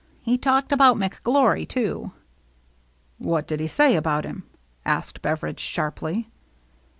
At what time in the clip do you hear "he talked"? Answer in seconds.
0.23-0.71